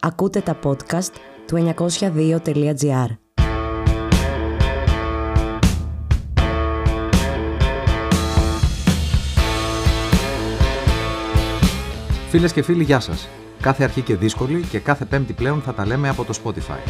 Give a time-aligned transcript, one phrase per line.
[0.00, 1.12] Ακούτε τα podcast
[1.46, 3.16] του 902.gr
[12.28, 13.28] Φίλες και φίλοι, γεια σας.
[13.60, 16.88] Κάθε αρχή και δύσκολη και κάθε πέμπτη πλέον θα τα λέμε από το Spotify.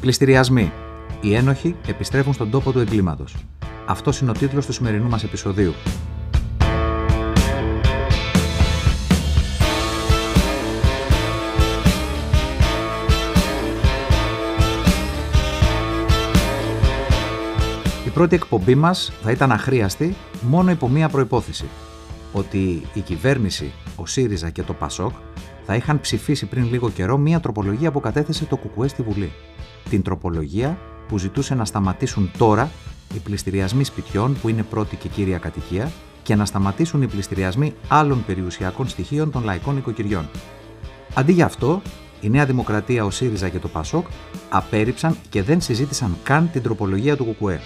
[0.00, 0.72] Πληστηριασμοί.
[1.20, 3.36] Οι ένοχοι επιστρέφουν στον τόπο του εγκλήματος.
[3.86, 5.72] Αυτός είναι ο τίτλος του σημερινού μας επεισοδίου.
[18.14, 21.64] Πρώτη εκπομπή μας θα ήταν αχρίαστη μόνο υπό μία προϋπόθεση.
[22.32, 25.12] Ότι η κυβέρνηση, ο ΣΥΡΙΖΑ και το ΠΑΣΟΚ
[25.66, 29.32] θα είχαν ψηφίσει πριν λίγο καιρό μία τροπολογία που κατέθεσε το ΚΚΕ στη Βουλή.
[29.90, 32.70] Την τροπολογία που ζητούσε να σταματήσουν τώρα
[33.14, 35.90] οι πληστηριασμοί σπιτιών που είναι πρώτη και κύρια κατοικία
[36.22, 40.28] και να σταματήσουν οι πληστηριασμοί άλλων περιουσιακών στοιχείων των λαϊκών οικοκυριών.
[41.14, 41.82] Αντί για αυτό,
[42.20, 44.06] η Νέα Δημοκρατία, ο ΣΥΡΙΖΑ και το ΠΑΣΟΚ
[44.48, 47.60] απέρριψαν και δεν συζήτησαν καν την τροπολογία του ΚΚΕ.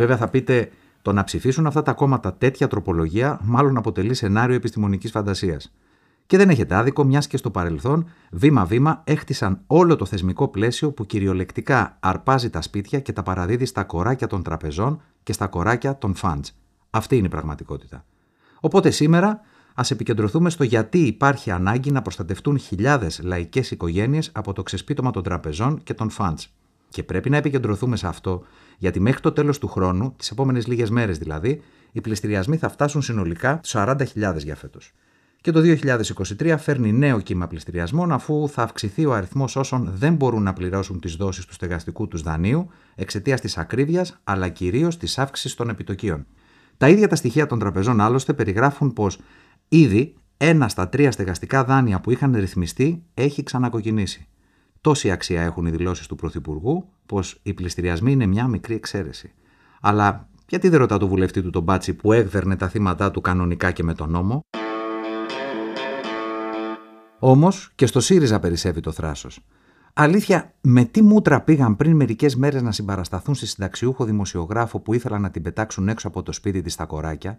[0.00, 0.70] Βέβαια θα πείτε,
[1.02, 5.72] το να ψηφίσουν αυτά τα κόμματα τέτοια τροπολογία μάλλον αποτελεί σενάριο επιστημονικής φαντασίας.
[6.26, 11.06] Και δεν έχετε άδικο, μιας και στο παρελθόν, βήμα-βήμα, έχτισαν όλο το θεσμικό πλαίσιο που
[11.06, 16.14] κυριολεκτικά αρπάζει τα σπίτια και τα παραδίδει στα κοράκια των τραπεζών και στα κοράκια των
[16.22, 16.48] funds.
[16.90, 18.04] Αυτή είναι η πραγματικότητα.
[18.60, 19.40] Οπότε σήμερα
[19.74, 25.22] ας επικεντρωθούμε στο γιατί υπάρχει ανάγκη να προστατευτούν χιλιάδες λαϊκές οικογένειες από το ξεσπίτωμα των
[25.22, 26.44] τραπεζών και των funds.
[26.90, 28.42] Και πρέπει να επικεντρωθούμε σε αυτό,
[28.78, 33.02] γιατί μέχρι το τέλος του χρόνου, τις επόμενες λίγες μέρες δηλαδή, οι πληστηριασμοί θα φτάσουν
[33.02, 34.92] συνολικά στους 40.000 για φέτος.
[35.40, 35.60] Και το
[36.40, 41.00] 2023 φέρνει νέο κύμα πληστηριασμών αφού θα αυξηθεί ο αριθμός όσων δεν μπορούν να πληρώσουν
[41.00, 46.26] τις δόσεις του στεγαστικού τους δανείου εξαιτίας της ακρίβειας αλλά κυρίως της αύξησης των επιτοκίων.
[46.76, 49.20] Τα ίδια τα στοιχεία των τραπεζών άλλωστε περιγράφουν πως
[49.68, 54.28] ήδη ένα στα τρία στεγαστικά δάνεια που είχαν ρυθμιστεί έχει ξανακοκκινήσει.
[54.80, 59.32] Τόση αξία έχουν οι δηλώσεις του Πρωθυπουργού πως οι πληστηριασμοί είναι μια μικρή εξαίρεση.
[59.80, 63.70] Αλλά γιατί δεν ρωτά το βουλευτή του τον Μπάτσι που έκδερνε τα θύματα του κανονικά
[63.70, 64.40] και με τον νόμο;
[67.18, 69.40] Όμως και στο ΣΥΡΙΖΑ περισσεύει το θράσος.
[69.92, 75.20] Αλήθεια, με τι μούτρα πήγαν πριν μερικές μέρες να συμπαρασταθούν στη συνταξιούχο δημοσιογράφο που ήθελαν
[75.20, 77.38] να την πετάξουν έξω από το σπίτι της στα κοράκια,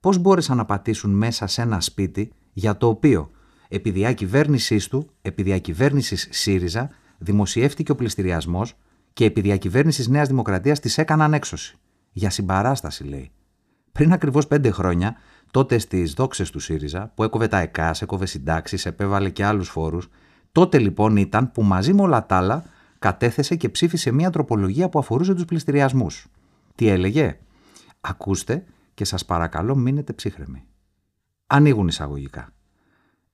[0.00, 3.30] πώς μπόρεσαν να πατήσουν μέσα σε ένα σπίτι για το οποίο,
[3.74, 8.74] επί διακυβέρνησής του, επί διακυβέρνησης ΣΥΡΙΖΑ, δημοσιεύτηκε ο πληστηριασμός
[9.12, 11.76] και επί διακυβέρνησης Νέας Δημοκρατίας της έκαναν έξωση.
[12.12, 13.30] Για συμπαράσταση, λέει.
[13.92, 15.16] Πριν ακριβώς πέντε χρόνια,
[15.50, 20.08] τότε στις δόξες του ΣΥΡΙΖΑ, που έκοβε τα ΕΚΑΣ, έκοβε συντάξεις, επέβαλε και άλλους φόρους,
[20.52, 22.64] τότε λοιπόν ήταν που μαζί με όλα τα άλλα
[22.98, 26.26] κατέθεσε και ψήφισε μια τροπολογία που αφορούσε τους πληστηριασμούς.
[26.74, 27.38] Τι έλεγε,
[28.04, 30.64] Ακούστε και σας παρακαλώ μείνετε ψύχρεμοι.
[31.46, 32.52] Ανοίγουν εισαγωγικά.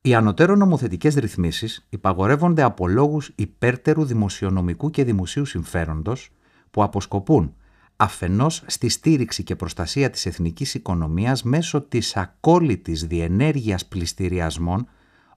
[0.08, 6.30] Οι ανωτέρω νομοθετικές ρυθμίσεις υπαγορεύονται από λόγους υπέρτερου δημοσιονομικού και δημοσίου συμφέροντος
[6.70, 7.54] που αποσκοπούν
[7.96, 14.88] αφενός στη στήριξη και προστασία της εθνικής οικονομίας μέσω της ακόλυτης διενέργειας πληστηριασμών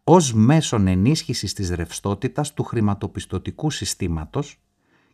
[0.04, 4.60] ως μέσον ενίσχυσης της ρευστότητας του χρηματοπιστωτικού συστήματος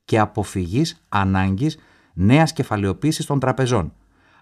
[0.05, 1.77] και αποφυγής ανάγκης
[2.13, 3.93] νέας κεφαλαιοποίησης των τραπεζών.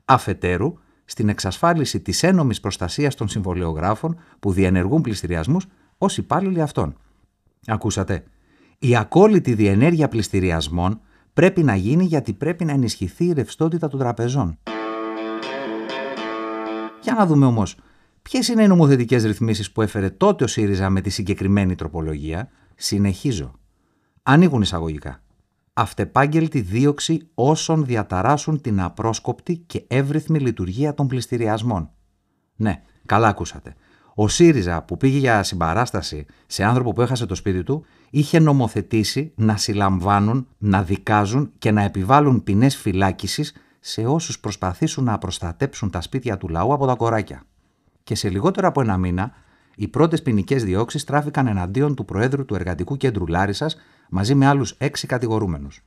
[0.05, 0.73] Αφετέρου,
[1.05, 5.67] στην εξασφάλιση της ένομης προστασίας των συμβολιογράφων που διενεργούν πληστηριασμούς
[5.97, 6.97] ως υπάλληλοι αυτών.
[7.65, 8.23] Ακούσατε.
[8.79, 10.99] Η ακόλυτη διενέργεια πληστηριασμών
[11.33, 14.57] πρέπει να γίνει γιατί πρέπει να ενισχυθεί η ρευστότητα των τραπεζών.
[17.01, 17.77] Για να δούμε όμως,
[18.21, 23.53] ποιες είναι οι νομοθετικές ρυθμίσεις που έφερε τότε ο ΣΥΡΙΖΑ με τη συγκεκριμένη τροπολογία; Συνεχίζω.
[24.23, 25.24] Ανοίγουν εισαγωγικά.
[25.77, 31.89] Αυτεπάγγελτη δίωξη όσων διαταράσσουν την απρόσκοπτη και εύρυθμη λειτουργία των πληστηριασμών.
[32.55, 33.75] Ναι, καλά ακούσατε.
[34.15, 39.33] Ο ΣΥΡΙΖΑ που πήγε για συμπαράσταση σε άνθρωπο που έχασε το σπίτι του είχε νομοθετήσει
[39.35, 46.01] να συλλαμβάνουν, να δικάζουν και να επιβάλλουν ποινές φυλάκισης σε όσους προσπαθήσουν να προστατέψουν τα
[46.01, 47.43] σπίτια του λαού από τα κοράκια.
[48.03, 49.31] Και σε λιγότερο από ένα μήνα,
[49.75, 53.77] οι πρώτες ποινικές διώξεις τράφηκαν εναντίον του Προέδρου του Εργατικού Κέντρου Λάρισας
[54.09, 55.83] μαζί με άλλους έξι κατηγορούμενους.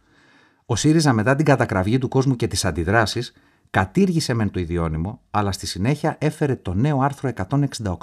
[0.67, 3.33] Ο ΣΥΡΙΖΑ μετά την κατακραυγή του κόσμου και τις αντιδράσεις
[3.71, 7.31] κατήργησε μεν το ιδιώνυμο, αλλά στη συνέχεια έφερε το νέο άρθρο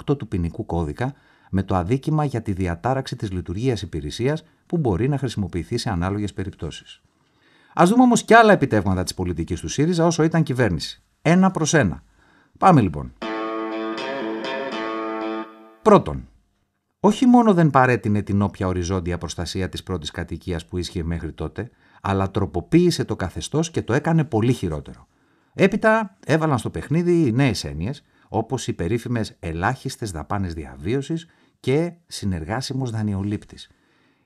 [0.06, 1.14] 168 του ποινικού κώδικα
[1.50, 6.32] με το αδίκημα για τη διατάραξη της λειτουργίας υπηρεσίας που μπορεί να χρησιμοποιηθεί σε ανάλογες
[6.32, 7.00] περιπτώσεις.
[7.74, 11.02] Ας δούμε όμως και άλλα επιτεύγματα της πολιτικής του ΣΥΡΙΖΑ όσο ήταν κυβέρνηση.
[11.22, 12.02] Ένα προς ένα.
[12.58, 13.12] Πάμε λοιπόν.
[15.86, 16.28] Πρώτον,
[17.00, 21.70] όχι μόνο δεν παρέτεινε την όποια οριζόντια προστασία της πρώτης κατοικίας που ίσχυε μέχρι τότε,
[22.02, 25.06] αλλά τροποποίησε το καθεστώς και το έκανε πολύ χειρότερο.
[25.54, 31.26] Έπειτα έβαλαν στο παιχνίδι νέες έννοιες, όπως οι περίφημες ελάχιστες δαπάνες διαβίωσης
[31.60, 33.70] και συνεργάσιμος δανειολήπτης.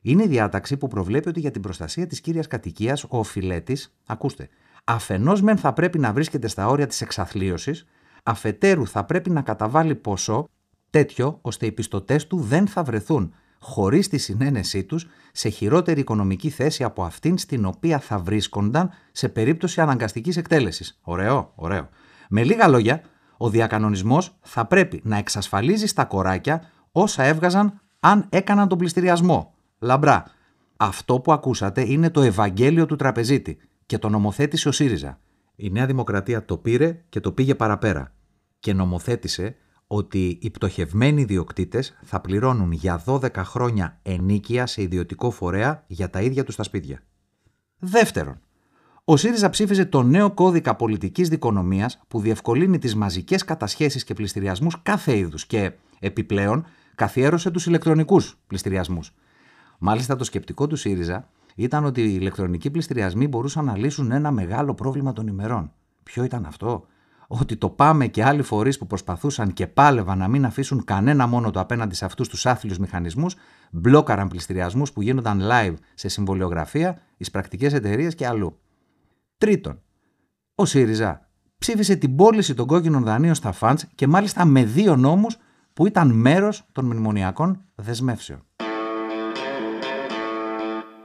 [0.01, 4.49] Είναι η διάταξη που προβλέπει ότι για την προστασία της κύριας κατοικίας ο οφειλέτη, ακούστε,
[4.85, 7.87] αφενός μεν θα πρέπει να βρίσκεται στα όρια της εξαθλίωσης,
[8.23, 10.49] αφετέρου θα πρέπει να καταβάλει ποσό
[10.91, 16.51] τέτοιο ώστε οι πιστωτές του δεν θα βρεθούν χωρίς τη συνένεσή τους σε χειρότερη οικονομική
[16.51, 20.99] θέση από αυτήν στην οποία θα βρίσκονταν σε περίπτωση αναγκαστικής εκτέλεσης.
[21.03, 21.89] Ωραίο, ωραίο.
[22.29, 23.03] Με λίγα λόγια,
[23.37, 29.55] ο διακανονισμός θα πρέπει να εξασφαλίζει στα κοράκια όσα έβγαζαν αν έκαναν τον πληστηριασμό.
[29.79, 30.25] Λαμπρά.
[30.77, 35.19] Αυτό που ακούσατε είναι το Ευαγγέλιο του τραπεζίτη και το νομοθέτησε ο ΣΥΡΙΖΑ.
[35.57, 38.13] Η Νέα Δημοκρατία το πήρε και το πήγε παραπέρα.
[38.59, 39.57] Και νομοθέτησε
[39.93, 46.21] ότι οι πτωχευμένοι ιδιοκτήτες θα πληρώνουν για 12 χρόνια ενίκεια σε ιδιωτικό φορέα για τα
[46.21, 47.03] ίδια τους τα σπίτια.
[47.79, 48.41] Δεύτερον,
[49.05, 54.83] ο ΣΥΡΙΖΑ ψήφιζε το νέο κώδικα πολιτικής δικονομίας που διευκολύνει τις μαζικές κατασχέσεις και πληστηριασμούς
[54.83, 59.15] κάθε είδους και, επιπλέον, καθιέρωσε τους ηλεκτρονικούς πληστηριασμούς.
[59.79, 64.75] Μάλιστα το σκεπτικό του ΣΥΡΙΖΑ ήταν ότι οι ηλεκτρονικοί πληστηριασμοί μπορούσαν να λύσουν ένα μεγάλο
[64.75, 65.73] πρόβλημα των ημερών.
[66.03, 66.87] Ποιο ήταν αυτό;
[67.32, 71.50] Ότι το πάμε και άλλοι φορείς που προσπαθούσαν και πάλευαν να μην αφήσουν κανένα μόνο
[71.50, 73.35] το απέναντι σε αυτούς τους άθλιους μηχανισμούς,
[73.71, 78.59] μπλόκαραν πληστηριασμούς που γίνονταν live σε συμβολιογραφία, εις πρακτικές εταιρείες και αλλού.
[79.38, 79.82] Τρίτον,
[80.55, 81.29] ο ΣΥΡΙΖΑ
[81.59, 85.37] ψήφισε την πώληση των κόκκινων δανείων στα φαντς και μάλιστα με δύο νόμους
[85.73, 88.43] που ήταν μέρος των μνημονιακών δεσμεύσεων.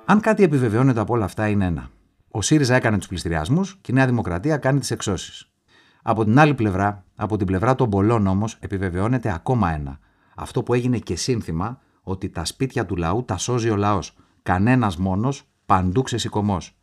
[0.05, 1.89] Αν κάτι επιβεβαιώνεται από όλα αυτά είναι ένα.
[2.27, 5.49] Ο ΣΥΡΙΖΑ έκανε τους πληστηριασμούς και η Νέα Δημοκρατία κάνει τις εξώσεις.
[6.07, 9.99] Από την άλλη πλευρά, από την πλευρά των πολλών όμως, επιβεβαιώνεται ακόμα ένα.
[10.35, 14.17] Αυτό που έγινε και σύνθημα ότι τα σπίτια του λαού τα σώζει ο λαός.
[14.43, 16.77] Κανένας μόνος, παντού ξεσηκωμός.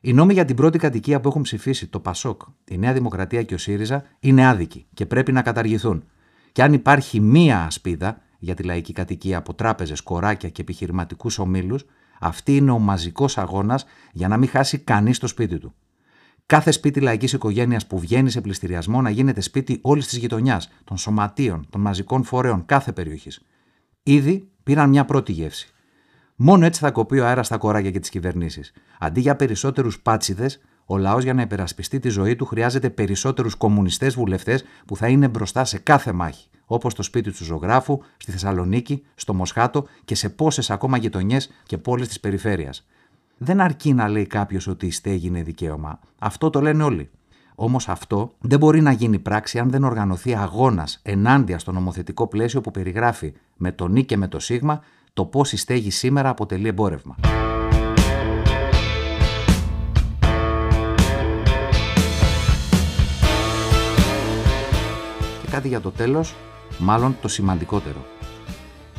[0.00, 3.54] Οι νόμοι για την πρώτη κατοικία που έχουν ψηφίσει το ΠΑΣΟΚ, η Νέα Δημοκρατία και
[3.54, 6.04] ο ΣΥΡΙΖΑ είναι άδικοι και πρέπει να καταργηθούν.
[6.52, 11.84] Και αν υπάρχει μία ασπίδα για τη λαϊκή κατοικία από τράπεζες, κοράκια και επιχειρηματικούς ομίλους,
[12.20, 15.74] αυτή είναι ο μαζικός αγώνας για να μην χάσει κανείς το σπίτι του
[16.48, 20.96] κάθε σπίτι λαϊκής οικογένειας που βγαίνει σε πληστηριασμό να γίνεται σπίτι όλης της γειτονιάς, των
[20.96, 23.40] σωματείων, των μαζικών φορέων κάθε περιοχής.
[24.02, 25.72] Ήδη πήραν μια πρώτη γεύση.
[26.36, 28.72] Μόνο έτσι θα κοπεί ο αέρας στα κοράκια και τις κυβερνήσεις.
[28.98, 34.14] Αντί για περισσότερους πάτσιδες, ο λαός για να υπερασπιστεί τη ζωή του χρειάζεται περισσότερους κομμουνιστές
[34.14, 39.04] βουλευτές που θα είναι μπροστά σε κάθε μάχη, όπως στο σπίτι του ζωγράφου, στη Θεσσαλονίκη,
[39.14, 42.86] στο Μοσχάτο και σε πόσες ακόμα γειτονιές και πόλεις της περιφέρειας.
[43.38, 46.00] Δεν αρκεί να λέει κάποιος ότι η στέγη είναι δικαίωμα.
[46.18, 47.10] Αυτό το λένε όλοι.
[47.54, 52.60] Όμως αυτό δεν μπορεί να γίνει πράξη αν δεν οργανωθεί αγώνας ενάντια στο νομοθετικό πλαίσιο
[52.60, 54.80] που περιγράφει με το νι και με το σίγμα
[55.12, 57.16] το πώς η στέγη σήμερα αποτελεί εμπόρευμα.
[65.42, 66.34] Και κάτι για το τέλος,
[66.78, 68.17] μάλλον το σημαντικότερο.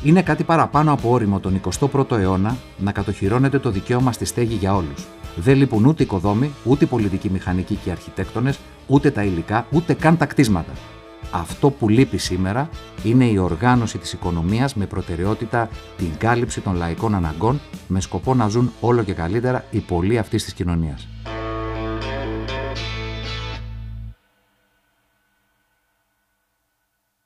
[0.04, 4.74] Είναι κάτι παραπάνω από όριμο τον 21ο αιώνα να κατοχυρώνεται το δικαίωμα στη στέγη για
[4.74, 5.06] όλους.
[5.36, 10.26] Δεν λείπουν ούτε οικοδόμοι, ούτε πολιτικοί μηχανικοί και αρχιτέκτονες, ούτε τα υλικά, ούτε καν τα
[10.26, 10.72] κτίσματα.
[11.30, 12.68] Αυτό που λείπει σήμερα
[13.02, 18.48] είναι η οργάνωση της οικονομίας με προτεραιότητα την κάλυψη των λαϊκών αναγκών με σκοπό να
[18.48, 21.08] ζουν όλο και καλύτερα οι πολλοί αυτής της κοινωνίας.